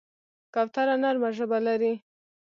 [0.53, 1.93] کوتره نرمه ژبه لري.